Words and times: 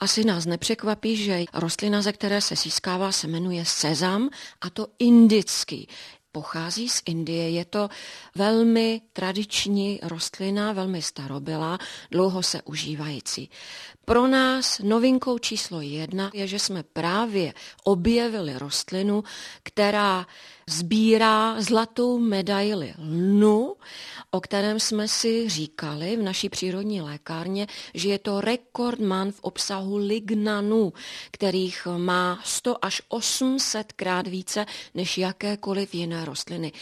Asi 0.00 0.24
nás 0.24 0.46
nepřekvapí, 0.46 1.16
že 1.16 1.44
rostlina, 1.54 2.02
ze 2.02 2.12
které 2.12 2.40
se 2.40 2.56
získává, 2.56 3.12
se 3.12 3.26
jmenuje 3.28 3.64
sezam 3.64 4.30
a 4.60 4.70
to 4.70 4.86
indický 4.98 5.88
pochází 6.32 6.88
z 6.88 7.02
Indie. 7.06 7.50
Je 7.50 7.64
to 7.64 7.88
velmi 8.34 9.00
tradiční 9.12 10.00
rostlina, 10.02 10.72
velmi 10.72 11.02
starobylá, 11.02 11.78
dlouho 12.10 12.42
se 12.42 12.62
užívající. 12.62 13.50
Pro 14.04 14.26
nás 14.26 14.78
novinkou 14.78 15.38
číslo 15.38 15.80
jedna 15.80 16.30
je, 16.34 16.46
že 16.46 16.58
jsme 16.58 16.82
právě 16.82 17.54
objevili 17.84 18.58
rostlinu, 18.58 19.24
která 19.62 20.26
sbírá 20.70 21.62
zlatou 21.62 22.18
medaili 22.18 22.94
lnu, 22.98 23.76
o 24.30 24.40
kterém 24.40 24.80
jsme 24.80 25.08
si 25.08 25.48
říkali 25.48 26.16
v 26.16 26.22
naší 26.22 26.48
přírodní 26.48 27.00
lékárně, 27.00 27.66
že 27.94 28.08
je 28.08 28.18
to 28.18 28.40
rekordman 28.40 29.32
v 29.32 29.40
obsahu 29.40 29.96
lignanů, 29.96 30.92
kterých 31.30 31.86
má 31.96 32.40
100 32.44 32.84
až 32.84 33.02
800 33.08 33.92
krát 33.92 34.26
více 34.26 34.66
než 34.94 35.18
jakékoliv 35.18 35.94
jiné 35.94 36.24
rostliny. 36.24 36.72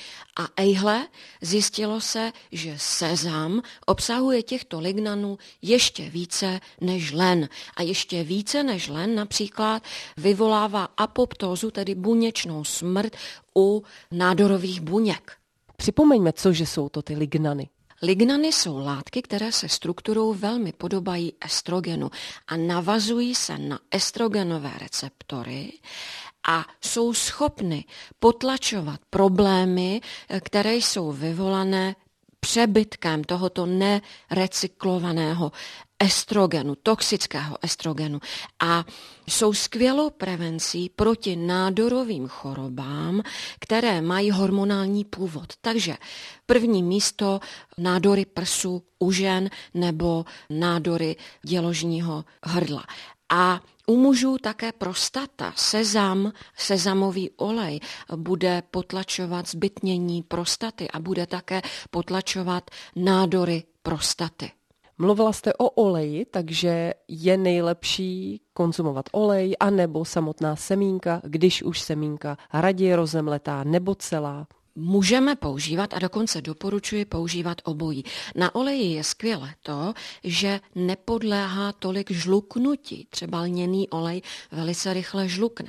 A 0.41 0.49
ejhle, 0.57 1.07
zjistilo 1.41 2.01
se, 2.01 2.33
že 2.53 2.75
sezam 2.77 3.63
obsahuje 3.87 4.43
těchto 4.43 4.81
lignanů 4.81 5.39
ještě 5.63 6.11
více 6.11 6.61
než 6.81 7.13
len. 7.13 7.49
A 7.77 7.83
ještě 7.83 8.25
více 8.25 8.63
než 8.63 8.89
len 8.89 9.15
například 9.15 9.83
vyvolává 10.17 10.89
apoptózu, 10.97 11.71
tedy 11.71 11.95
buněčnou 11.95 12.65
smrt 12.65 13.17
u 13.59 13.83
nádorových 14.11 14.81
buněk. 14.81 15.33
Připomeňme, 15.77 16.33
co 16.33 16.53
že 16.53 16.67
jsou 16.67 16.89
to 16.89 17.03
ty 17.03 17.15
lignany. 17.15 17.69
Lignany 18.03 18.49
jsou 18.49 18.79
látky, 18.79 19.23
které 19.23 19.53
se 19.53 19.69
strukturou 19.69 20.35
velmi 20.35 20.73
podobají 20.73 21.33
estrogenu 21.45 22.11
a 22.47 22.57
navazují 22.57 23.35
se 23.35 23.59
na 23.59 23.81
estrogenové 23.91 24.71
receptory 24.79 25.73
a 26.49 26.67
jsou 26.85 27.15
schopny 27.15 27.85
potlačovat 28.19 29.01
problémy, 29.11 30.01
které 30.41 30.75
jsou 30.75 31.13
vyvolané 31.13 31.97
přebytkem 32.41 33.25
tohoto 33.25 33.67
nerecyklovaného 33.67 35.53
estrogenu, 35.99 36.75
toxického 36.75 37.57
estrogenu 37.63 38.21
a 38.61 38.85
jsou 39.27 39.55
skvělou 39.55 40.11
prevencí 40.11 40.91
proti 40.97 41.37
nádorovým 41.37 42.29
chorobám, 42.29 43.23
které 43.61 44.03
mají 44.03 44.31
hormonální 44.31 45.05
původ. 45.05 45.53
Takže 45.61 45.97
první 46.47 46.83
místo 46.83 47.41
nádory 47.79 48.25
prsu 48.25 48.83
u 48.99 49.13
žen 49.13 49.51
nebo 49.75 50.25
nádory 50.51 51.17
děložního 51.43 52.25
hrdla. 52.45 52.85
A 53.29 53.61
u 53.87 53.97
mužů 53.97 54.37
také 54.39 54.73
prostata, 54.73 55.53
sezam, 55.57 56.33
sezamový 56.57 57.31
olej 57.31 57.81
bude 58.17 58.63
potlačovat 58.71 59.49
zbytnění 59.49 60.23
prostaty 60.23 60.91
a 60.91 61.01
bude 61.01 61.27
také 61.27 61.63
potlačovat 61.91 62.71
nádory 62.97 63.63
prostaty. 63.83 64.51
Mluvila 64.99 65.33
jste 65.33 65.53
o 65.55 65.71
oleji, 65.71 66.25
takže 66.25 66.95
je 67.09 67.37
nejlepší 67.37 68.41
konzumovat 68.53 69.05
olej 69.13 69.57
anebo 69.61 70.05
samotná 70.05 70.57
semínka, 70.57 71.21
když 71.25 71.63
už 71.63 71.81
semínka 71.81 72.39
raději 72.53 72.95
rozemletá 72.95 73.65
nebo 73.65 73.95
celá. 73.95 74.47
Můžeme 74.79 75.37
používat 75.37 75.95
a 75.95 75.99
dokonce 75.99 76.43
doporučuji 76.43 77.05
používat 77.05 77.63
obojí. 77.65 78.05
Na 78.35 78.55
oleji 78.55 78.93
je 78.93 79.05
skvělé 79.05 79.55
to, 79.63 79.95
že 80.25 80.61
nepodléhá 80.75 81.73
tolik 81.73 82.11
žluknutí. 82.11 83.07
Třeba 83.11 83.41
lněný 83.41 83.89
olej 83.89 84.23
velice 84.53 84.95
rychle 84.95 85.29
žlukne. 85.29 85.69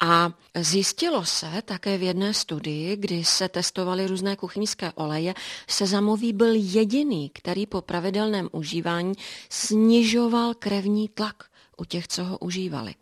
A 0.00 0.32
zjistilo 0.56 1.24
se 1.24 1.62
také 1.64 1.98
v 1.98 2.02
jedné 2.02 2.34
studii, 2.34 2.96
kdy 2.96 3.24
se 3.24 3.48
testovaly 3.48 4.06
různé 4.06 4.36
kuchyňské 4.36 4.92
oleje, 4.92 5.34
sezamový 5.68 6.32
byl 6.32 6.54
jediný, 6.54 7.30
který 7.34 7.66
po 7.66 7.82
pravidelném 7.82 8.48
užívání 8.52 9.12
snižoval 9.48 10.54
krevní 10.54 11.08
tlak 11.08 11.44
u 11.76 11.84
těch, 11.84 12.08
co 12.08 12.24
ho 12.24 12.38
užívali. 12.38 12.94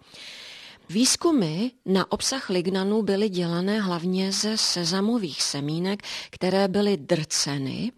Výzkumy 0.90 1.70
na 1.86 2.12
obsah 2.12 2.50
lignanu 2.50 3.02
byly 3.02 3.28
dělané 3.28 3.80
hlavně 3.80 4.32
ze 4.32 4.56
sezamových 4.56 5.42
semínek, 5.42 6.02
které 6.30 6.68
byly 6.68 6.96
drceny 6.96 7.92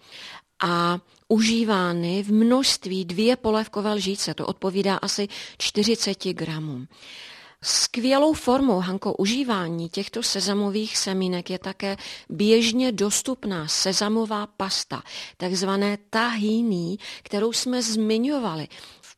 a 0.63 0.99
užívány 1.29 2.23
v 2.23 2.33
množství 2.33 3.05
dvě 3.05 3.37
polévkové 3.37 3.93
lžíce, 3.93 4.35
to 4.35 4.47
odpovídá 4.47 4.97
asi 4.97 5.29
40 5.59 6.25
gramům. 6.25 6.89
Skvělou 7.63 8.33
formou, 8.33 8.79
Hanko, 8.79 9.15
užívání 9.15 9.89
těchto 9.89 10.23
sezamových 10.23 10.97
semínek 10.97 11.51
je 11.51 11.59
také 11.59 11.97
běžně 12.29 12.93
dostupná 12.93 13.69
sezamová 13.69 14.47
pasta, 14.47 15.03
takzvané 15.37 15.99
tahíný, 16.11 16.99
kterou 17.23 17.53
jsme 17.53 17.83
zmiňovali 17.83 18.69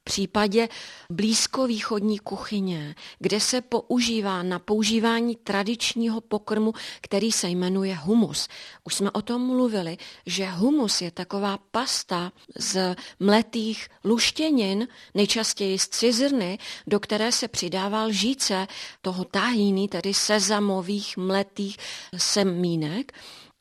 případě 0.05 0.69
blízkovýchodní 1.11 2.19
kuchyně, 2.19 2.95
kde 3.19 3.41
se 3.41 3.61
používá 3.61 4.43
na 4.43 4.59
používání 4.59 5.37
tradičního 5.37 6.21
pokrmu, 6.21 6.73
který 7.01 7.33
se 7.33 7.49
jmenuje 7.49 7.95
humus. 7.95 8.49
Už 8.85 8.95
jsme 8.95 9.11
o 9.11 9.23
tom 9.23 9.47
mluvili, 9.47 9.97
že 10.27 10.51
humus 10.51 11.01
je 11.01 11.11
taková 11.11 11.59
pasta 11.71 12.33
z 12.57 12.97
mletých 13.21 13.89
luštěnin, 14.05 14.89
nejčastěji 15.15 15.79
z 15.79 15.89
cizrny, 15.89 16.59
do 16.87 17.01
které 17.01 17.33
se 17.33 17.49
přidává 17.49 18.05
lžíce 18.05 18.67
toho 19.03 19.25
tahíny, 19.25 19.89
tedy 19.89 20.15
sezamových 20.15 21.17
mletých 21.17 21.77
semínek 22.17 23.13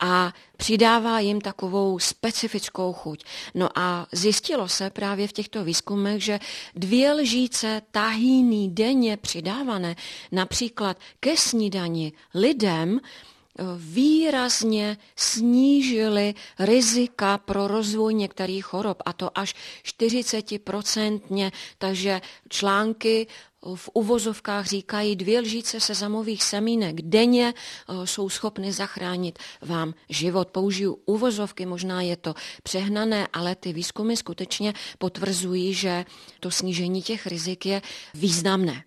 a 0.01 0.33
přidává 0.57 1.19
jim 1.19 1.41
takovou 1.41 1.99
specifickou 1.99 2.93
chuť. 2.93 3.23
No 3.55 3.69
a 3.75 4.07
zjistilo 4.11 4.69
se 4.69 4.89
právě 4.89 5.27
v 5.27 5.33
těchto 5.33 5.63
výzkumech, 5.63 6.23
že 6.23 6.39
dvě 6.75 7.13
lžíce 7.13 7.81
tahíny 7.91 8.67
denně 8.67 9.17
přidávané 9.17 9.95
například 10.31 10.97
ke 11.19 11.37
snídani 11.37 12.13
lidem 12.33 12.99
výrazně 13.77 14.97
snížily 15.15 16.33
rizika 16.59 17.37
pro 17.37 17.67
rozvoj 17.67 18.13
některých 18.13 18.65
chorob, 18.65 19.01
a 19.05 19.13
to 19.13 19.37
až 19.37 19.55
40%, 19.85 21.51
takže 21.77 22.21
články 22.49 23.27
v 23.75 23.89
uvozovkách 23.93 24.65
říkají, 24.65 25.15
dvě 25.15 25.39
lžíce 25.39 25.79
sezamových 25.79 26.43
semínek 26.43 27.01
denně 27.01 27.53
eh, 27.53 28.07
jsou 28.07 28.29
schopny 28.29 28.71
zachránit 28.71 29.39
vám 29.61 29.93
život. 30.09 30.47
Použiju 30.47 30.99
uvozovky, 31.05 31.65
možná 31.65 32.01
je 32.01 32.15
to 32.17 32.33
přehnané, 32.63 33.27
ale 33.33 33.55
ty 33.55 33.73
výzkumy 33.73 34.15
skutečně 34.15 34.73
potvrzují, 34.97 35.73
že 35.73 36.05
to 36.39 36.51
snížení 36.51 37.01
těch 37.01 37.27
rizik 37.27 37.65
je 37.65 37.81
významné. 38.13 38.79